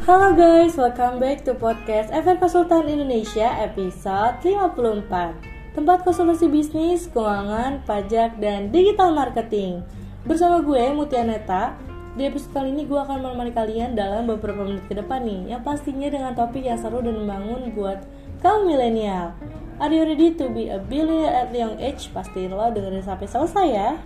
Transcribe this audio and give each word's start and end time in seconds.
Halo 0.00 0.32
guys, 0.32 0.80
welcome 0.80 1.20
back 1.20 1.44
to 1.44 1.52
podcast 1.52 2.08
FR 2.08 2.40
Konsultan 2.40 2.88
Indonesia 2.88 3.52
episode 3.60 4.40
54 4.40 5.76
Tempat 5.76 6.08
konsultasi 6.08 6.48
bisnis, 6.48 7.04
keuangan, 7.12 7.84
pajak, 7.84 8.40
dan 8.40 8.72
digital 8.72 9.12
marketing. 9.12 9.84
Bersama 10.24 10.64
gue 10.64 10.88
Mutia 10.96 11.20
Neta. 11.20 11.76
Di 12.16 12.32
episode 12.32 12.48
kali 12.48 12.72
ini 12.72 12.88
gue 12.88 12.96
akan 12.96 13.20
menemani 13.20 13.52
kalian 13.52 13.92
dalam 13.92 14.24
beberapa 14.24 14.64
menit 14.64 14.88
ke 14.88 14.96
depan 14.96 15.20
nih. 15.20 15.52
Yang 15.52 15.68
pastinya 15.68 16.08
dengan 16.08 16.32
topik 16.32 16.64
yang 16.64 16.80
seru 16.80 17.04
dan 17.04 17.20
membangun 17.20 17.68
buat 17.76 18.00
kaum 18.40 18.64
milenial. 18.72 19.36
Are 19.84 19.92
you 19.92 20.08
ready 20.08 20.32
to 20.32 20.48
be 20.48 20.72
a 20.72 20.80
billionaire 20.80 21.44
at 21.44 21.52
young 21.52 21.76
age? 21.76 22.08
Pastiin 22.16 22.56
lo 22.56 22.72
dengerin 22.72 23.04
sampai 23.04 23.28
selesai 23.28 23.68
ya 23.68 24.00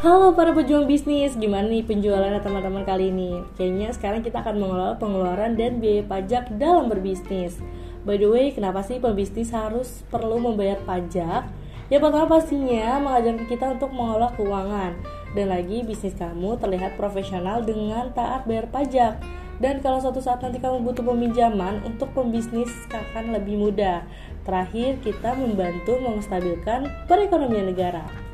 Halo 0.00 0.32
para 0.32 0.56
pejuang 0.56 0.88
bisnis, 0.88 1.36
gimana 1.36 1.68
nih 1.68 1.84
penjualan 1.84 2.32
teman-teman 2.40 2.88
kali 2.88 3.12
ini? 3.12 3.44
Kayaknya 3.60 3.92
sekarang 3.92 4.24
kita 4.24 4.40
akan 4.40 4.56
mengelola 4.56 4.96
pengeluaran 4.96 5.60
dan 5.60 5.76
biaya 5.76 6.00
pajak 6.08 6.56
dalam 6.56 6.88
berbisnis. 6.88 7.60
By 8.08 8.16
the 8.16 8.32
way, 8.32 8.48
kenapa 8.48 8.80
sih 8.80 8.96
pebisnis 8.96 9.52
harus 9.52 10.00
perlu 10.08 10.40
membayar 10.40 10.80
pajak? 10.88 11.52
Ya 11.92 12.00
pertama 12.00 12.32
pastinya 12.32 12.96
mengajarkan 12.96 13.44
kita 13.44 13.76
untuk 13.76 13.92
mengelola 13.92 14.32
keuangan 14.40 14.96
dan 15.36 15.46
lagi 15.52 15.84
bisnis 15.84 16.16
kamu 16.16 16.56
terlihat 16.56 16.96
profesional 16.96 17.60
dengan 17.60 18.08
taat 18.16 18.48
bayar 18.48 18.72
pajak. 18.72 19.20
Dan 19.60 19.84
kalau 19.84 20.00
suatu 20.00 20.24
saat 20.24 20.40
nanti 20.40 20.64
kamu 20.64 20.80
butuh 20.80 21.04
peminjaman 21.04 21.84
untuk 21.84 22.08
pembisnis 22.16 22.72
akan 22.88 23.36
lebih 23.36 23.60
mudah. 23.60 24.00
Terakhir, 24.48 24.96
kita 25.04 25.36
membantu 25.36 26.00
menstabilkan 26.00 26.88
perekonomian 27.04 27.68
negara. 27.68 28.29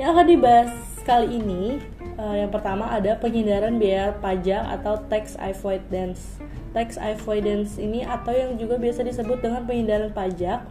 Yang 0.00 0.08
akan 0.08 0.26
dibahas 0.26 0.72
kali 1.04 1.28
ini 1.36 1.76
uh, 2.16 2.32
yang 2.32 2.48
pertama 2.48 2.88
ada 2.88 3.12
penghindaran 3.20 3.76
biaya 3.76 4.16
pajak 4.24 4.64
atau 4.80 4.96
tax 5.12 5.36
avoidance. 5.36 6.40
Tax 6.72 6.96
avoidance 6.96 7.76
ini 7.76 8.00
atau 8.00 8.32
yang 8.32 8.56
juga 8.56 8.80
biasa 8.80 9.04
disebut 9.04 9.44
dengan 9.44 9.68
penghindaran 9.68 10.08
pajak 10.16 10.64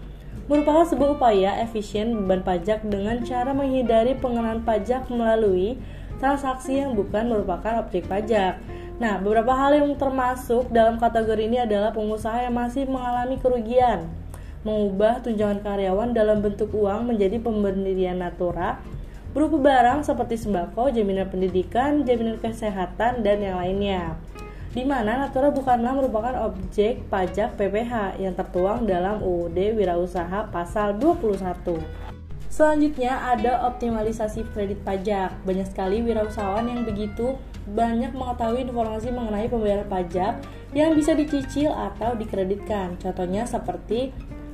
merupakan 0.50 0.90
sebuah 0.90 1.22
upaya 1.22 1.62
efisien 1.62 2.26
beban 2.26 2.42
pajak 2.42 2.82
dengan 2.82 3.22
cara 3.22 3.54
menghindari 3.54 4.18
pengenaan 4.18 4.66
pajak 4.66 5.06
melalui 5.14 5.78
transaksi 6.18 6.82
yang 6.82 6.98
bukan 6.98 7.30
merupakan 7.30 7.86
objek 7.86 8.10
pajak. 8.10 8.58
Nah, 8.98 9.22
beberapa 9.22 9.54
hal 9.54 9.78
yang 9.78 9.94
termasuk 10.02 10.70
dalam 10.74 10.98
kategori 10.98 11.46
ini 11.46 11.62
adalah 11.62 11.94
pengusaha 11.94 12.46
yang 12.46 12.54
masih 12.54 12.86
mengalami 12.86 13.38
kerugian, 13.38 14.10
mengubah 14.62 15.22
tunjangan 15.26 15.62
karyawan 15.62 16.14
dalam 16.14 16.42
bentuk 16.42 16.70
uang 16.74 17.10
menjadi 17.10 17.42
pemberian 17.42 18.22
natura, 18.22 18.78
berupa 19.32 19.58
barang 19.60 20.04
seperti 20.04 20.36
sembako, 20.36 20.92
jaminan 20.92 21.28
pendidikan, 21.32 22.04
jaminan 22.04 22.38
kesehatan, 22.40 23.24
dan 23.24 23.38
yang 23.40 23.58
lainnya. 23.60 24.20
Di 24.72 24.88
mana 24.88 25.20
Natura 25.20 25.52
bukanlah 25.52 25.92
merupakan 25.92 26.48
objek 26.48 27.04
pajak 27.12 27.60
PPH 27.60 28.24
yang 28.24 28.32
tertuang 28.40 28.88
dalam 28.88 29.20
UUD 29.20 29.76
Wirausaha 29.76 30.48
pasal 30.48 30.96
21. 30.96 31.76
Selanjutnya 32.52 33.20
ada 33.32 33.68
optimalisasi 33.68 34.48
kredit 34.52 34.80
pajak. 34.84 35.36
Banyak 35.48 35.72
sekali 35.72 36.04
wirausahawan 36.04 36.68
yang 36.68 36.84
begitu 36.84 37.36
banyak 37.68 38.12
mengetahui 38.12 38.68
informasi 38.68 39.12
mengenai 39.12 39.48
pembayaran 39.48 39.88
pajak 39.88 40.44
yang 40.76 40.92
bisa 40.96 41.16
dicicil 41.16 41.72
atau 41.72 42.16
dikreditkan. 42.16 43.00
Contohnya 43.00 43.48
seperti 43.48 44.12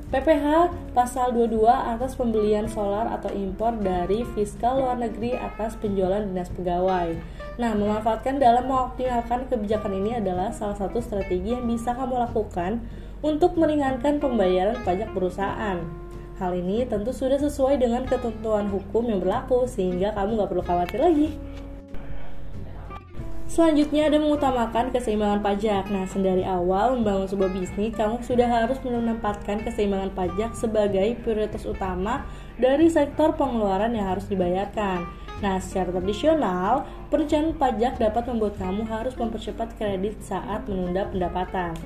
PPH 0.08 0.72
pasal 0.96 1.36
22 1.36 1.68
atas 1.68 2.16
pembelian 2.16 2.64
solar 2.64 3.12
atau 3.12 3.28
impor 3.28 3.76
dari 3.76 4.24
fiskal 4.32 4.80
luar 4.80 4.96
negeri 4.96 5.36
atas 5.36 5.76
penjualan 5.76 6.24
dinas 6.24 6.48
pegawai. 6.48 7.12
Nah, 7.60 7.76
memanfaatkan 7.76 8.40
dalam 8.40 8.72
mengoptimalkan 8.72 9.52
kebijakan 9.52 9.92
ini 10.00 10.16
adalah 10.16 10.48
salah 10.48 10.80
satu 10.80 11.04
strategi 11.04 11.52
yang 11.52 11.68
bisa 11.68 11.92
kamu 11.92 12.24
lakukan 12.24 12.80
untuk 13.20 13.60
meringankan 13.60 14.16
pembayaran 14.16 14.80
pajak 14.80 15.12
perusahaan. 15.12 15.84
Hal 16.40 16.56
ini 16.56 16.88
tentu 16.88 17.12
sudah 17.12 17.36
sesuai 17.36 17.76
dengan 17.76 18.08
ketentuan 18.08 18.72
hukum 18.72 19.12
yang 19.12 19.20
berlaku 19.20 19.68
sehingga 19.68 20.16
kamu 20.16 20.40
gak 20.40 20.48
perlu 20.48 20.64
khawatir 20.64 21.04
lagi. 21.04 21.28
Selanjutnya 23.48 24.12
ada 24.12 24.20
mengutamakan 24.20 24.92
keseimbangan 24.92 25.40
pajak. 25.40 25.88
Nah, 25.88 26.04
sendari 26.04 26.44
awal 26.44 27.00
membangun 27.00 27.32
sebuah 27.32 27.48
bisnis, 27.48 27.96
kamu 27.96 28.20
sudah 28.20 28.44
harus 28.44 28.76
menempatkan 28.84 29.64
keseimbangan 29.64 30.12
pajak 30.12 30.52
sebagai 30.52 31.16
prioritas 31.24 31.64
utama 31.64 32.28
dari 32.60 32.92
sektor 32.92 33.32
pengeluaran 33.40 33.96
yang 33.96 34.12
harus 34.12 34.28
dibayarkan. 34.28 35.27
Nah, 35.38 35.62
secara 35.62 35.94
tradisional, 35.94 36.82
perencanaan 37.14 37.54
pajak 37.54 38.02
dapat 38.02 38.26
membuat 38.26 38.58
kamu 38.58 38.82
harus 38.90 39.14
mempercepat 39.14 39.78
kredit 39.78 40.18
saat 40.18 40.66
menunda 40.66 41.06
pendapatan 41.06 41.78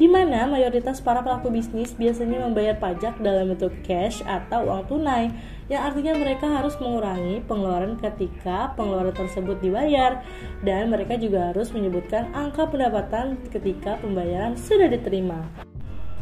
di 0.00 0.08
mana 0.08 0.48
mayoritas 0.48 1.04
para 1.04 1.20
pelaku 1.20 1.52
bisnis 1.52 1.92
biasanya 1.92 2.48
membayar 2.48 2.72
pajak 2.80 3.20
dalam 3.20 3.52
bentuk 3.52 3.68
cash 3.84 4.24
atau 4.24 4.64
uang 4.64 4.88
tunai, 4.88 5.28
yang 5.68 5.92
artinya 5.92 6.16
mereka 6.16 6.48
harus 6.48 6.72
mengurangi 6.80 7.44
pengeluaran 7.44 8.00
ketika 8.00 8.72
pengeluaran 8.80 9.12
tersebut 9.12 9.60
dibayar, 9.60 10.24
dan 10.64 10.88
mereka 10.88 11.20
juga 11.20 11.52
harus 11.52 11.68
menyebutkan 11.76 12.32
angka 12.32 12.64
pendapatan 12.72 13.36
ketika 13.52 14.00
pembayaran 14.00 14.56
sudah 14.56 14.88
diterima. 14.88 15.69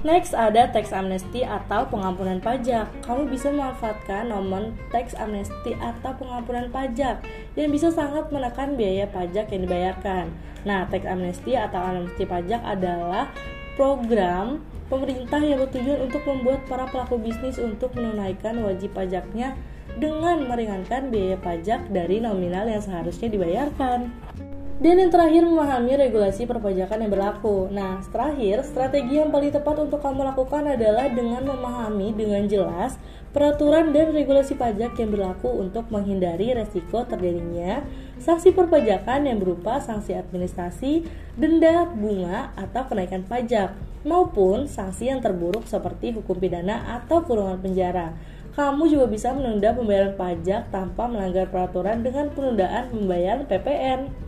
Next 0.06 0.30
ada 0.30 0.70
tax 0.70 0.94
amnesty 0.94 1.42
atau 1.42 1.82
pengampunan 1.90 2.38
pajak. 2.38 2.86
Kamu 3.02 3.26
bisa 3.26 3.50
memanfaatkan 3.50 4.30
nomor 4.30 4.70
tax 4.94 5.10
amnesty 5.18 5.74
atau 5.74 6.14
pengampunan 6.14 6.70
pajak 6.70 7.18
yang 7.58 7.70
bisa 7.74 7.90
sangat 7.90 8.30
menekan 8.30 8.78
biaya 8.78 9.10
pajak 9.10 9.50
yang 9.50 9.66
dibayarkan. 9.66 10.30
Nah, 10.62 10.86
tax 10.86 11.02
amnesty 11.02 11.58
atau 11.58 11.82
amnesty 11.82 12.22
pajak 12.22 12.62
adalah 12.62 13.26
program 13.74 14.62
pemerintah 14.86 15.42
yang 15.42 15.58
bertujuan 15.66 16.06
untuk 16.06 16.22
membuat 16.30 16.62
para 16.70 16.86
pelaku 16.86 17.18
bisnis 17.18 17.58
untuk 17.58 17.90
menunaikan 17.98 18.54
wajib 18.62 18.94
pajaknya 18.94 19.58
dengan 19.98 20.46
meringankan 20.46 21.10
biaya 21.10 21.34
pajak 21.42 21.90
dari 21.90 22.22
nominal 22.22 22.70
yang 22.70 22.78
seharusnya 22.78 23.34
dibayarkan. 23.34 24.14
Dan 24.78 24.94
yang 25.02 25.10
terakhir 25.10 25.42
memahami 25.42 25.98
regulasi 25.98 26.46
perpajakan 26.46 27.02
yang 27.02 27.10
berlaku. 27.10 27.66
Nah, 27.74 27.98
terakhir, 28.14 28.62
strategi 28.62 29.18
yang 29.18 29.34
paling 29.34 29.50
tepat 29.50 29.74
untuk 29.82 29.98
kamu 29.98 30.30
lakukan 30.30 30.70
adalah 30.70 31.10
dengan 31.10 31.42
memahami 31.50 32.14
dengan 32.14 32.46
jelas 32.46 32.94
peraturan 33.34 33.90
dan 33.90 34.14
regulasi 34.14 34.54
pajak 34.54 34.94
yang 34.94 35.10
berlaku 35.10 35.50
untuk 35.50 35.90
menghindari 35.90 36.54
resiko 36.54 37.02
terjadinya 37.04 37.82
sanksi 38.22 38.54
perpajakan 38.54 39.26
yang 39.26 39.38
berupa 39.42 39.82
sanksi 39.82 40.14
administrasi, 40.14 41.06
denda, 41.34 41.86
bunga, 41.90 42.54
atau 42.54 42.86
kenaikan 42.86 43.26
pajak, 43.26 43.74
maupun 44.06 44.70
sanksi 44.70 45.10
yang 45.10 45.18
terburuk 45.18 45.66
seperti 45.66 46.14
hukum 46.14 46.38
pidana 46.38 47.02
atau 47.02 47.22
kurungan 47.26 47.58
penjara. 47.58 48.14
Kamu 48.54 48.90
juga 48.90 49.06
bisa 49.06 49.30
menunda 49.34 49.70
pembayaran 49.70 50.18
pajak 50.18 50.74
tanpa 50.74 51.06
melanggar 51.06 51.46
peraturan 51.46 52.02
dengan 52.02 52.30
penundaan 52.34 52.90
pembayaran 52.90 53.46
PPN. 53.46 54.27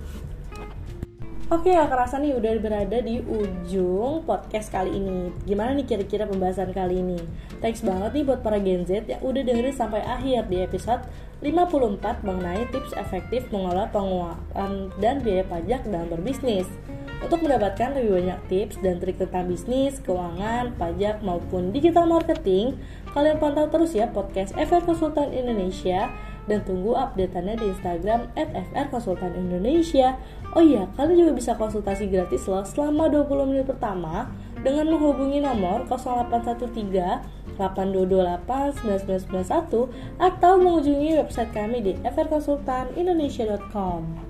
Oke, 1.51 1.75
gak 1.75 1.91
kerasa 1.91 2.23
nih 2.23 2.39
udah 2.39 2.63
berada 2.63 3.03
di 3.03 3.19
ujung 3.27 4.23
podcast 4.23 4.71
kali 4.71 5.03
ini. 5.03 5.35
Gimana 5.43 5.75
nih 5.75 5.83
kira-kira 5.83 6.23
pembahasan 6.23 6.71
kali 6.71 7.03
ini? 7.03 7.19
Thanks 7.59 7.83
banget 7.83 8.15
nih 8.15 8.23
buat 8.23 8.47
para 8.47 8.63
Gen 8.63 8.87
Z 8.87 9.11
yang 9.11 9.19
udah 9.19 9.43
dengerin 9.43 9.75
sampai 9.75 9.99
akhir 10.07 10.47
di 10.47 10.63
episode 10.63 11.03
54 11.43 12.23
mengenai 12.23 12.71
tips 12.71 12.95
efektif 12.95 13.51
mengelola 13.51 13.91
pengeluaran 13.91 14.95
dan 15.03 15.27
biaya 15.27 15.43
pajak 15.43 15.83
dalam 15.91 16.07
berbisnis. 16.07 16.71
Untuk 17.19 17.43
mendapatkan 17.43 17.99
lebih 17.99 18.23
banyak 18.23 18.41
tips 18.47 18.79
dan 18.79 19.03
trik 19.03 19.19
tentang 19.19 19.51
bisnis, 19.51 19.99
keuangan, 20.07 20.79
pajak 20.79 21.19
maupun 21.27 21.75
digital 21.75 22.07
marketing, 22.07 22.79
kalian 23.11 23.43
pantau 23.43 23.67
terus 23.67 23.91
ya 23.91 24.07
podcast 24.07 24.55
FR 24.55 24.87
Konsultan 24.87 25.35
Indonesia 25.35 26.15
dan 26.51 26.67
tunggu 26.67 26.99
update-annya 26.99 27.63
di 27.63 27.71
Instagram 27.71 28.27
@frkonsultanindonesia. 28.75 30.19
Oh 30.59 30.67
iya, 30.67 30.91
kalian 30.99 31.31
juga 31.31 31.39
bisa 31.39 31.55
konsultasi 31.55 32.11
gratis 32.11 32.51
loh 32.51 32.67
selama 32.67 33.07
20 33.07 33.47
menit 33.47 33.71
pertama 33.71 34.35
dengan 34.67 34.91
menghubungi 34.91 35.39
nomor 35.39 35.87
0813 35.87 37.55
8228 37.55 38.83
9991 38.83 39.95
atau 40.19 40.53
mengunjungi 40.59 41.23
website 41.23 41.55
kami 41.55 41.87
di 41.87 41.95
frkonsultanindonesia.com. 42.03 44.30